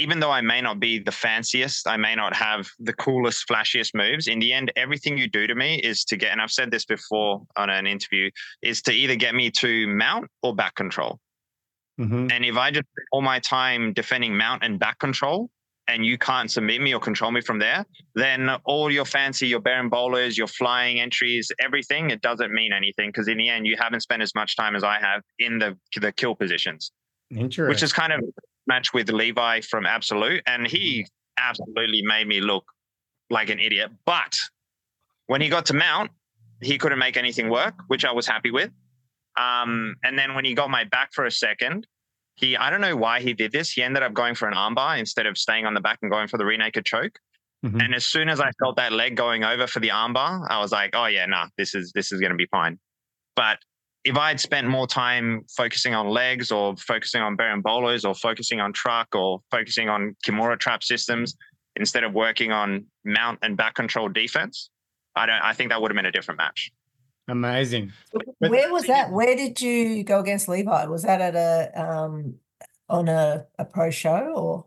[0.00, 3.94] even though I may not be the fanciest, I may not have the coolest, flashiest
[3.94, 4.26] moves.
[4.26, 6.84] In the end, everything you do to me is to get, and I've said this
[6.84, 8.30] before on an interview,
[8.62, 11.18] is to either get me to mount or back control.
[12.00, 12.28] Mm-hmm.
[12.32, 15.50] And if I just spend all my time defending mount and back control,
[15.86, 17.84] and you can't submit me or control me from there,
[18.14, 23.26] then all your fancy, your berimbolas, your flying entries, everything, it doesn't mean anything because
[23.26, 26.12] in the end, you haven't spent as much time as I have in the the
[26.12, 26.92] kill positions.
[27.30, 27.68] Interesting.
[27.68, 28.20] Which is kind of
[28.66, 31.06] match with Levi from Absolute, and he
[31.38, 32.64] absolutely made me look
[33.30, 33.90] like an idiot.
[34.04, 34.34] But
[35.26, 36.10] when he got to mount,
[36.60, 38.70] he couldn't make anything work, which I was happy with.
[39.40, 41.86] Um, and then when he got my back for a second,
[42.34, 43.70] he I don't know why he did this.
[43.70, 46.28] He ended up going for an armbar instead of staying on the back and going
[46.28, 47.18] for the rear naked choke.
[47.64, 47.80] Mm-hmm.
[47.80, 50.72] And as soon as I felt that leg going over for the armbar, I was
[50.72, 52.78] like, oh yeah, nah, this is this is gonna be fine.
[53.36, 53.58] But
[54.04, 58.60] if I had spent more time focusing on legs or focusing on berimbolos or focusing
[58.60, 61.36] on truck or focusing on Kimura trap systems
[61.76, 64.70] instead of working on mount and back control defense,
[65.16, 66.72] I don't I think that would have been a different match.
[67.28, 67.92] Amazing.
[68.38, 69.12] Where was that?
[69.12, 70.86] Where did you go against Levi?
[70.86, 72.34] Was that at a um
[72.88, 74.64] on a, a pro show or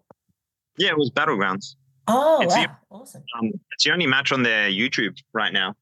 [0.78, 1.76] Yeah, it was battlegrounds.
[2.08, 2.62] Oh it's wow.
[2.62, 3.24] The, awesome.
[3.40, 5.74] Um, it's the only match on their YouTube right now.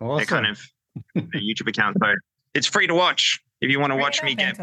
[0.00, 0.16] Awesome.
[0.18, 0.60] They're kind of
[1.16, 1.96] YouTube account.
[2.02, 2.12] So
[2.54, 4.58] it's free to watch if you want to watch me get.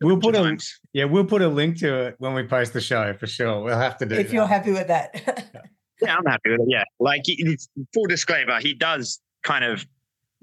[0.00, 0.58] We'll put a
[0.92, 3.62] yeah, we'll put a link to it when we post the show for sure.
[3.62, 4.14] We'll have to do.
[4.14, 4.20] It.
[4.20, 4.34] If that.
[4.34, 5.64] you're happy with that.
[6.02, 6.68] yeah, I'm happy with it.
[6.68, 7.22] Yeah, like
[7.94, 9.86] full disclaimer, he does kind of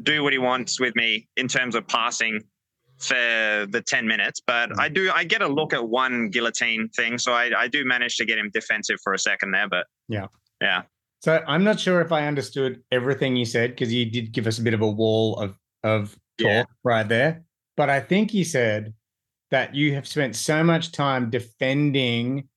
[0.01, 2.41] do what he wants with me in terms of passing
[2.99, 4.93] for the 10 minutes but i mm.
[4.93, 8.25] do i get a look at one guillotine thing so I, I do manage to
[8.25, 10.27] get him defensive for a second there but yeah
[10.61, 10.81] yeah
[11.21, 14.59] so i'm not sure if i understood everything you said because you did give us
[14.59, 16.63] a bit of a wall of of talk yeah.
[16.83, 17.43] right there.
[17.77, 18.93] But I think he said
[19.51, 22.47] that you have spent so much time defending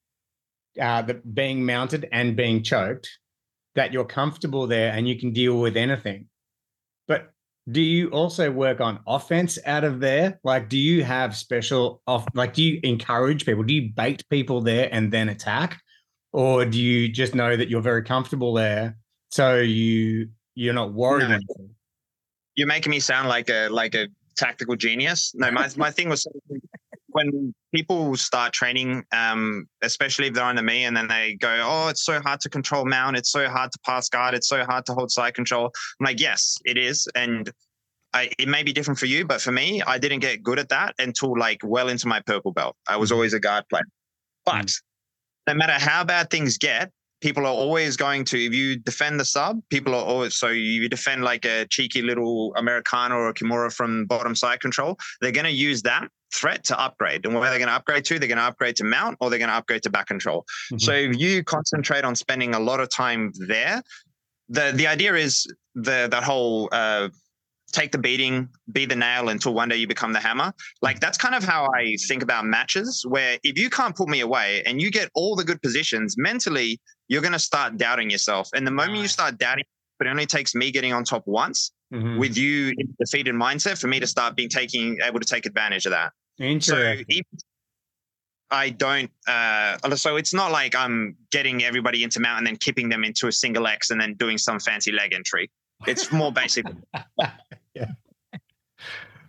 [0.80, 3.08] uh, the being mounted and being choked
[3.74, 6.26] that you're comfortable there and you can deal with anything.
[7.08, 7.32] But
[7.70, 10.40] do you also work on offense out of there?
[10.44, 12.26] Like, do you have special off?
[12.34, 13.62] Like, do you encourage people?
[13.62, 15.80] Do you bait people there and then attack,
[16.32, 18.96] or do you just know that you're very comfortable there,
[19.30, 21.28] so you you're not worried?
[21.28, 21.38] No
[22.54, 25.32] you're making me sound like a like a tactical genius.
[25.34, 26.26] No, my my thing was
[27.08, 31.88] when people start training, um, especially if they're under me, and then they go, "Oh,
[31.88, 33.16] it's so hard to control mount.
[33.16, 34.34] It's so hard to pass guard.
[34.34, 37.50] It's so hard to hold side control." I'm like, "Yes, it is," and
[38.14, 40.68] I, it may be different for you, but for me, I didn't get good at
[40.68, 42.76] that until like well into my purple belt.
[42.86, 43.16] I was mm-hmm.
[43.16, 43.84] always a guard player,
[44.44, 44.82] but mm.
[45.46, 46.90] no matter how bad things get,
[47.22, 50.88] people are always going to if you defend the sub people are always so you
[50.88, 55.46] defend like a cheeky little americana or a kimura from bottom side control they're going
[55.46, 58.38] to use that threat to upgrade and where they're going to upgrade to they're going
[58.38, 60.78] to upgrade to mount or they're going to upgrade to back control mm-hmm.
[60.78, 63.82] so if you concentrate on spending a lot of time there
[64.48, 67.08] the the idea is the that whole uh,
[67.72, 70.52] take the beating, be the nail until one day you become the hammer.
[70.82, 74.20] Like that's kind of how I think about matches, where if you can't put me
[74.20, 76.80] away and you get all the good positions mentally,
[77.12, 78.48] you're going to start doubting yourself.
[78.54, 79.64] And the moment you start doubting,
[79.98, 82.16] but it only takes me getting on top once mm-hmm.
[82.18, 85.44] with you in a defeated mindset for me to start being taking able to take
[85.44, 86.12] advantage of that.
[86.38, 87.04] Interesting.
[87.30, 87.38] So
[88.50, 89.10] I don't.
[89.28, 93.26] Uh, so it's not like I'm getting everybody into mount and then kipping them into
[93.26, 95.50] a single X and then doing some fancy leg entry.
[95.86, 96.64] It's more basic.
[97.74, 97.90] yeah.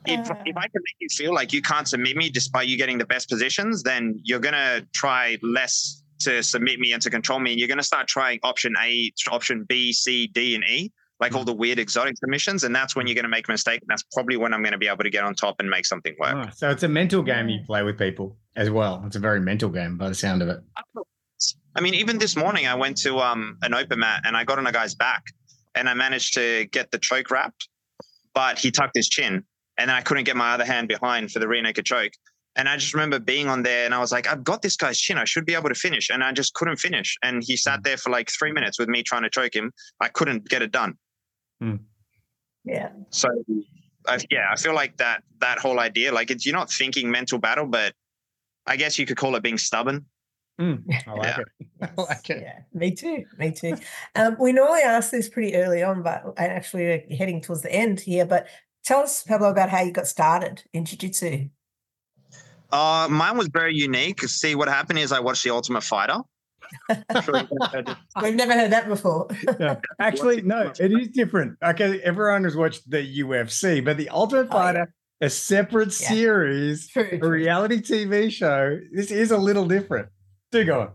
[0.05, 0.35] If, uh.
[0.45, 3.05] if I can make you feel like you can't submit me despite you getting the
[3.05, 7.59] best positions, then you're gonna try less to submit me and to control me, and
[7.59, 11.47] you're gonna start trying option A, option B, C, D, and E, like all mm.
[11.47, 13.81] the weird exotic submissions, and that's when you're gonna make a mistake.
[13.81, 16.15] And that's probably when I'm gonna be able to get on top and make something
[16.19, 16.35] work.
[16.35, 19.03] Oh, so it's a mental game you play with people as well.
[19.05, 20.61] It's a very mental game by the sound of it.
[21.75, 24.59] I mean, even this morning I went to um, an open mat and I got
[24.59, 25.23] on a guy's back
[25.75, 27.67] and I managed to get the choke wrapped,
[28.33, 29.43] but he tucked his chin,
[29.77, 32.13] and then I couldn't get my other hand behind for the rear naked choke.
[32.55, 34.99] And I just remember being on there and I was like, I've got this guy's
[34.99, 35.17] chin.
[35.17, 36.09] I should be able to finish.
[36.09, 37.17] And I just couldn't finish.
[37.23, 37.83] And he sat mm.
[37.83, 39.71] there for like three minutes with me trying to choke him.
[39.99, 40.93] I couldn't get it done.
[41.63, 41.79] Mm.
[42.63, 42.89] Yeah.
[43.09, 43.29] So,
[44.07, 47.39] I, yeah, I feel like that that whole idea, like it's you're not thinking mental
[47.39, 47.93] battle, but
[48.67, 50.05] I guess you could call it being stubborn.
[50.59, 51.39] Mm, I like yeah.
[51.39, 51.89] it.
[51.97, 52.41] I like it.
[52.41, 53.25] Yeah, me too.
[53.37, 53.75] Me too.
[54.15, 58.01] Um, we normally ask this pretty early on, but actually we're heading towards the end
[58.01, 58.25] here.
[58.25, 58.47] But
[58.83, 61.49] tell us, Pablo, about how you got started in jiu-jitsu.
[62.73, 64.21] Uh, mine was very unique.
[64.21, 66.17] See, what happened is I watched The Ultimate Fighter.
[68.21, 69.27] We've never heard that before.
[69.59, 69.75] yeah.
[69.99, 71.55] Actually, no, it is different.
[71.63, 75.27] Okay, everyone has watched the UFC, but The Ultimate Fighter, oh, yeah.
[75.27, 76.09] a separate yeah.
[76.09, 78.79] series, true, a reality TV show.
[78.91, 80.09] This is a little different.
[80.51, 80.91] Do go on.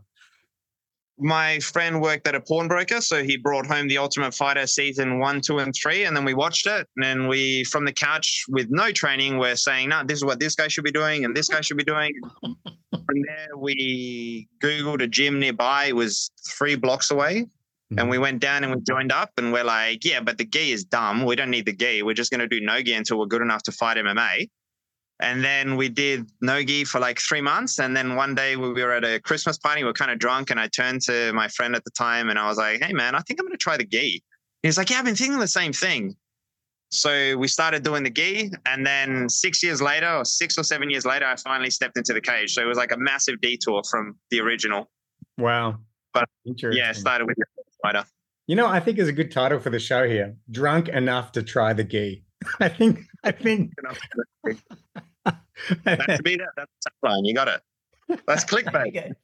[1.20, 5.40] My friend worked at a pawnbroker, so he brought home the Ultimate Fighter season one,
[5.40, 6.86] two, and three, and then we watched it.
[6.96, 10.38] And then we, from the couch with no training, we're saying, "No, this is what
[10.38, 12.12] this guy should be doing, and this guy should be doing."
[13.08, 15.86] from there, we googled a gym nearby.
[15.86, 17.46] It was three blocks away,
[17.90, 18.08] and mm-hmm.
[18.10, 19.32] we went down and we joined up.
[19.38, 21.24] And we're like, "Yeah, but the gi is dumb.
[21.24, 22.02] We don't need the gi.
[22.02, 24.48] We're just going to do no gi until we're good enough to fight MMA."
[25.20, 27.80] And then we did Nogi for like three months.
[27.80, 30.50] And then one day we were at a Christmas party, we are kind of drunk.
[30.50, 33.14] And I turned to my friend at the time and I was like, hey, man,
[33.14, 34.22] I think I'm going to try the gi.
[34.62, 36.14] He's like, yeah, I've been thinking the same thing.
[36.90, 38.52] So we started doing the gi.
[38.64, 42.12] And then six years later, or six or seven years later, I finally stepped into
[42.12, 42.54] the cage.
[42.54, 44.88] So it was like a massive detour from the original.
[45.36, 45.78] Wow.
[46.14, 46.28] But
[46.72, 47.44] yeah, started with the
[47.82, 48.04] fighter.
[48.46, 50.36] You know, I think is a good title for the show here.
[50.50, 52.24] Drunk enough to try the gi.
[52.60, 53.72] I think I think
[55.84, 56.38] that's me.
[56.56, 57.24] That's fine.
[57.24, 57.60] You got it.
[58.26, 59.14] That's clickbait.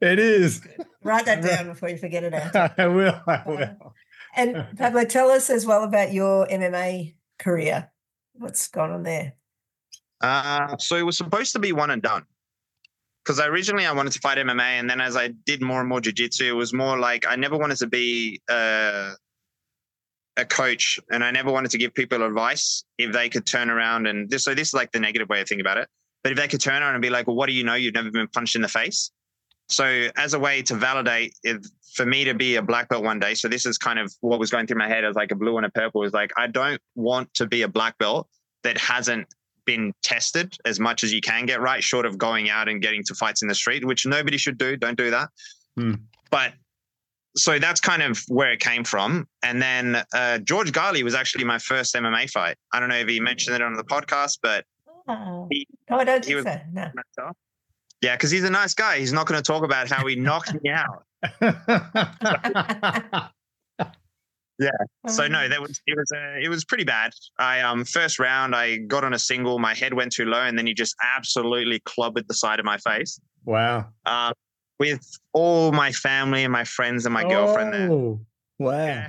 [0.00, 0.66] it is.
[1.02, 2.34] Write that down before you forget it.
[2.78, 3.20] I will.
[3.26, 3.94] I will.
[4.34, 7.90] And Pablo, tell us as well about your MMA career.
[8.34, 9.34] What's gone on there?
[10.20, 12.24] Uh, so it was supposed to be one and done.
[13.24, 16.00] Because originally I wanted to fight MMA, and then as I did more and more
[16.00, 19.12] jiu-jitsu, it was more like I never wanted to be uh,
[20.38, 24.06] a coach and I never wanted to give people advice if they could turn around
[24.06, 25.88] and this, so this is like the negative way of thinking about it.
[26.22, 27.74] But if they could turn around and be like, well, what do you know?
[27.74, 29.10] You've never been punched in the face.
[29.68, 31.58] So as a way to validate if,
[31.94, 33.34] for me to be a black belt one day.
[33.34, 35.56] So this is kind of what was going through my head as like a blue
[35.56, 38.28] and a purple is like, I don't want to be a black belt
[38.62, 39.26] that hasn't
[39.64, 43.02] been tested as much as you can get right, short of going out and getting
[43.04, 44.76] to fights in the street, which nobody should do.
[44.76, 45.28] Don't do that.
[45.76, 45.94] Hmm.
[46.30, 46.54] But
[47.36, 49.26] so that's kind of where it came from.
[49.42, 52.56] And then uh, George Garley was actually my first MMA fight.
[52.72, 54.64] I don't know if he mentioned it on the podcast, but
[55.08, 56.60] oh, he, oh I don't think so.
[56.72, 56.90] No.
[58.00, 59.00] Yeah, because he's a nice guy.
[59.00, 61.02] He's not going to talk about how he knocked me out.
[64.58, 64.70] yeah.
[65.08, 65.48] So no, oh.
[65.48, 67.12] that was it was uh, it was pretty bad.
[67.40, 70.56] I um first round I got on a single, my head went too low, and
[70.56, 73.18] then he just absolutely clobbered the side of my face.
[73.44, 73.86] Wow.
[74.06, 74.32] Um,
[74.78, 77.90] with all my family and my friends and my oh, girlfriend there.
[77.90, 78.20] Oh,
[78.58, 78.72] wow.
[78.72, 79.08] Yeah.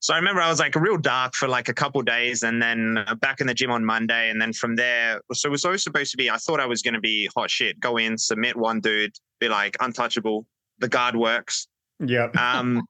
[0.00, 2.98] So I remember I was like real dark for like a couple days and then
[2.98, 4.30] uh, back in the gym on Monday.
[4.30, 6.82] And then from there, so it was always supposed to be, I thought I was
[6.82, 10.46] going to be hot shit, go in, submit one dude, be like untouchable.
[10.78, 11.66] The guard works.
[12.00, 12.36] Yep.
[12.40, 12.82] Um,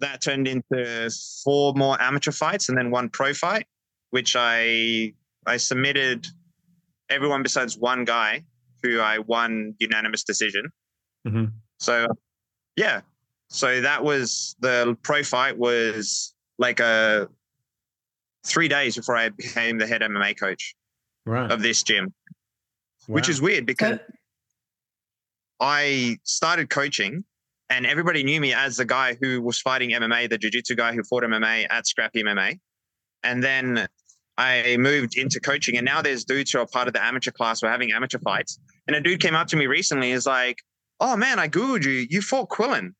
[0.00, 1.08] that turned into
[1.44, 3.64] four more amateur fights and then one pro fight,
[4.10, 5.12] which I,
[5.46, 6.26] I submitted
[7.08, 8.42] everyone besides one guy
[8.86, 10.70] who I won unanimous decision.
[11.26, 11.46] Mm-hmm.
[11.78, 12.06] So
[12.76, 13.00] Yeah.
[13.48, 17.28] So that was the pro fight was like a
[18.44, 20.74] three days before I became the head MMA coach
[21.24, 21.50] right.
[21.50, 22.12] of this gym,
[23.08, 23.14] wow.
[23.14, 23.98] which is weird because
[25.60, 27.24] I started coaching
[27.70, 31.02] and everybody knew me as the guy who was fighting MMA, the jiu-jitsu guy who
[31.02, 32.58] fought MMA at Scrappy MMA.
[33.24, 33.88] And then
[34.38, 37.62] I moved into coaching and now there's dudes who are part of the amateur class.
[37.62, 38.58] We're having amateur fights.
[38.86, 40.58] And a dude came up to me recently is like,
[41.00, 42.06] oh man, I Googled you.
[42.08, 42.94] You fought Quillen.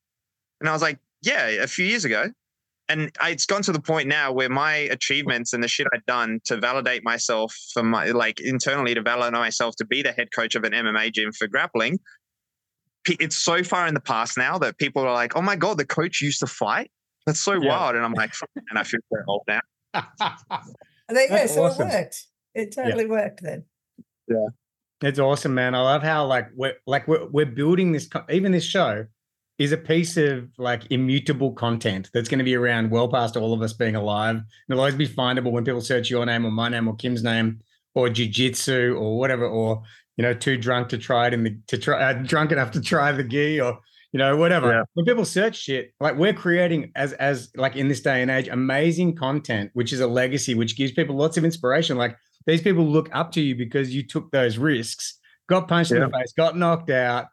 [0.60, 2.30] And I was like, yeah, a few years ago.
[2.88, 6.38] And it's gone to the point now where my achievements and the shit I've done
[6.44, 10.54] to validate myself for my, like internally to validate myself to be the head coach
[10.54, 11.98] of an MMA gym for grappling.
[13.08, 15.84] It's so far in the past now that people are like, oh my God, the
[15.84, 16.90] coach used to fight.
[17.26, 17.68] That's so yeah.
[17.68, 17.96] wild.
[17.96, 18.32] And I'm like,
[18.70, 19.60] and I feel very old now.
[21.08, 21.46] there you go.
[21.46, 21.88] So awesome.
[21.88, 22.26] it worked.
[22.54, 23.10] It totally yeah.
[23.10, 23.64] worked then.
[24.28, 24.46] Yeah.
[25.02, 25.74] It's awesome, man.
[25.74, 29.06] I love how like we're like we're, we're building this even this show
[29.58, 33.52] is a piece of like immutable content that's going to be around well past all
[33.52, 34.40] of us being alive.
[34.68, 37.60] It'll always be findable when people search your name or my name or Kim's name
[37.94, 39.82] or jujitsu or whatever, or
[40.16, 42.80] you know, too drunk to try it in the to try uh, drunk enough to
[42.80, 43.78] try the gi or
[44.12, 44.72] you know whatever.
[44.72, 44.82] Yeah.
[44.94, 48.48] When people search shit, like we're creating as as like in this day and age,
[48.48, 51.98] amazing content, which is a legacy, which gives people lots of inspiration.
[51.98, 55.98] Like these people look up to you because you took those risks, got punched yeah.
[55.98, 57.26] in the face, got knocked out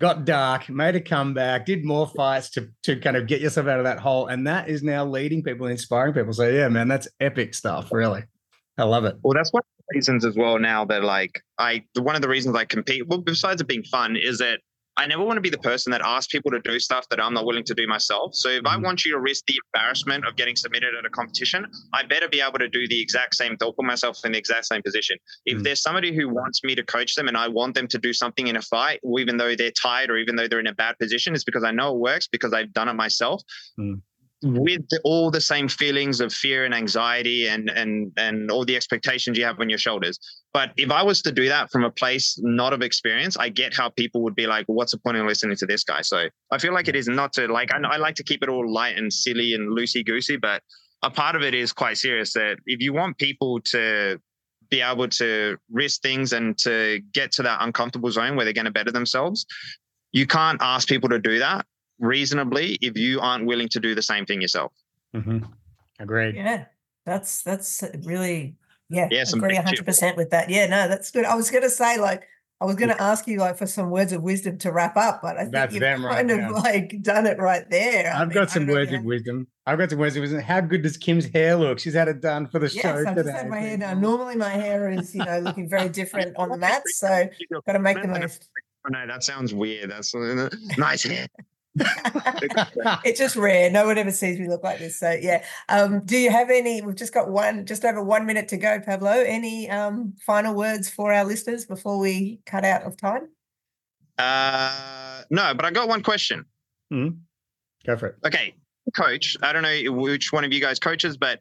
[0.00, 3.78] got dark, made a comeback, did more fights to to kind of get yourself out
[3.78, 6.32] of that hole, and that is now leading people, inspiring people.
[6.32, 7.92] So yeah, man, that's epic stuff.
[7.92, 8.24] Really,
[8.78, 9.16] I love it.
[9.22, 10.58] Well, that's one of the reasons as well.
[10.58, 14.16] Now that like I, one of the reasons I compete, well, besides it being fun,
[14.16, 14.60] is that
[14.96, 17.32] I never want to be the person that asks people to do stuff that I'm
[17.32, 18.34] not willing to do myself.
[18.34, 18.84] So if I mm-hmm.
[18.84, 22.40] want you to risk the embarrassment of getting submitted at a competition, I better be
[22.40, 25.16] able to do the exact same thing, put myself in the exact same position.
[25.46, 27.98] If mm there's somebody who wants me to coach them and I want them to
[27.98, 30.74] do something in a fight, even though they're tired or even though they're in a
[30.74, 33.42] bad position, it's because I know it works because I've done it myself.
[33.78, 34.00] mm
[34.42, 39.36] with all the same feelings of fear and anxiety and and and all the expectations
[39.36, 40.18] you have on your shoulders.
[40.52, 43.74] But if I was to do that from a place not of experience, I get
[43.74, 46.28] how people would be like, well, "What's the point of listening to this guy?" So
[46.50, 47.72] I feel like it is not to like.
[47.72, 50.62] I, I like to keep it all light and silly and loosey goosey, but
[51.02, 52.32] a part of it is quite serious.
[52.32, 54.18] That if you want people to
[54.70, 58.66] be able to risk things and to get to that uncomfortable zone where they're going
[58.66, 59.44] to better themselves,
[60.12, 61.66] you can't ask people to do that
[62.00, 64.72] reasonably if you aren't willing to do the same thing yourself.
[65.14, 65.44] Mm-hmm.
[66.00, 66.34] Agreed.
[66.34, 66.64] Yeah,
[67.06, 68.56] that's that's really
[68.88, 69.08] yeah.
[69.10, 70.50] Yeah, agree hundred percent with that.
[70.50, 71.24] Yeah, no, that's good.
[71.24, 72.26] I was going to say like
[72.62, 75.22] I was going to ask you like for some words of wisdom to wrap up,
[75.22, 76.52] but I think That's you've kind right of now.
[76.52, 78.12] like done it right there.
[78.14, 79.46] I've got some words of wisdom.
[79.64, 80.42] I've got some words of wisdom.
[80.42, 81.78] How good does Kim's hair look?
[81.78, 83.30] She's had it done for the yes, show I've today.
[83.30, 84.02] Just had my hair done.
[84.02, 87.28] Normally my hair is you know looking very different on the mats, so
[87.66, 88.50] got to make the most.
[88.90, 89.90] No, that sounds weird.
[89.90, 90.14] That's
[90.76, 91.26] nice hair.
[93.04, 93.70] it's just rare.
[93.70, 94.98] No one ever sees me look like this.
[94.98, 95.44] So yeah.
[95.68, 96.82] Um, do you have any?
[96.82, 99.10] We've just got one, just over one minute to go, Pablo.
[99.10, 103.28] Any um, final words for our listeners before we cut out of time?
[104.18, 106.44] Uh, no, but I got one question.
[106.92, 107.16] Mm-hmm.
[107.86, 108.16] Go for it.
[108.26, 108.54] Okay,
[108.94, 109.36] coach.
[109.42, 111.40] I don't know which one of you guys coaches, but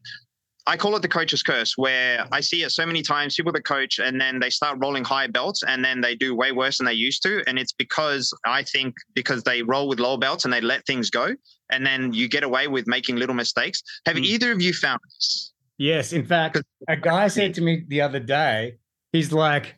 [0.70, 3.66] I call it the coach's curse, where I see it so many times people that
[3.66, 6.86] coach and then they start rolling high belts and then they do way worse than
[6.86, 7.44] they used to.
[7.48, 11.10] And it's because I think because they roll with low belts and they let things
[11.10, 11.34] go
[11.72, 13.82] and then you get away with making little mistakes.
[14.06, 14.24] Have mm.
[14.24, 15.54] either of you found this?
[15.80, 16.14] Yes.
[16.14, 18.76] In fact, a guy said to me the other day,
[19.12, 19.76] he's like,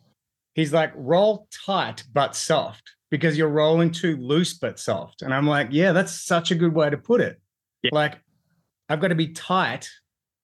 [0.55, 5.21] he's like, roll tight but soft because you're rolling too loose but soft.
[5.21, 7.39] And I'm like, yeah, that's such a good way to put it.
[7.81, 7.91] Yeah.
[7.93, 8.19] Like,
[8.89, 9.89] I've got to be tight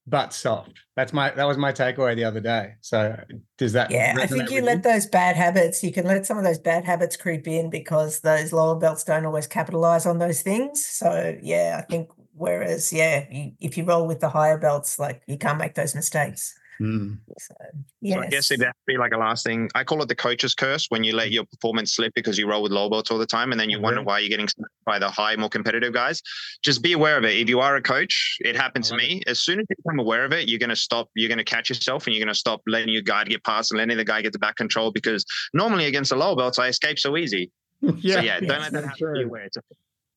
[0.08, 0.72] but soft.
[0.96, 2.76] That's my that was my takeaway the other day.
[2.82, 3.20] So
[3.58, 4.82] does that Yeah, I think you let you?
[4.84, 8.54] those bad habits, you can let some of those bad habits creep in because those
[8.54, 10.86] lower belts don't always capitalize on those things.
[10.86, 15.22] So yeah, I think whereas yeah, you, if you roll with the higher belts, like
[15.28, 16.58] you can't make those mistakes.
[16.82, 17.18] Mm.
[17.40, 17.56] So,
[18.02, 18.16] yes.
[18.16, 19.70] so I guess it'd have to be like a last thing.
[19.76, 22.64] I call it the coach's curse when you let your performance slip because you roll
[22.64, 23.86] with low belts all the time and then you mm-hmm.
[23.86, 24.48] wonder why you're getting
[24.86, 26.22] by the high, more competitive guys.
[26.64, 27.38] Just be aware of it.
[27.38, 29.24] If you are a coach, it happened to me.
[29.28, 31.44] As soon as you become aware of it, you're going to stop, you're going to
[31.44, 34.06] catch yourself and you're going to stop letting your guard get past and letting the
[34.06, 37.52] guy get the back control because normally against the low belts, I escape so easy.
[37.82, 39.14] yeah, so yeah, don't let that happen.
[39.14, 39.48] Be aware.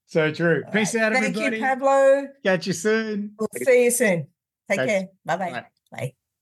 [0.06, 0.64] So true.
[0.72, 1.56] Peace out, Thank everybody.
[1.58, 2.28] you, Pablo.
[2.44, 3.32] Catch you soon.
[3.38, 4.26] We'll see you soon.
[4.68, 4.92] Take Thanks.
[4.92, 5.08] care.
[5.24, 5.50] Bye-bye.
[5.50, 5.66] Bye.
[5.92, 6.14] Bye.